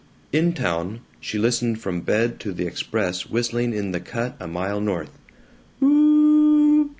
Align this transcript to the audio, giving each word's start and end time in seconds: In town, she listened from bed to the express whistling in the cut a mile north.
In 0.33 0.53
town, 0.53 1.01
she 1.19 1.37
listened 1.37 1.79
from 1.79 2.01
bed 2.01 2.39
to 2.39 2.53
the 2.53 2.65
express 2.65 3.27
whistling 3.27 3.71
in 3.71 3.91
the 3.91 3.99
cut 3.99 4.35
a 4.39 4.47
mile 4.47 4.81
north. 4.81 5.11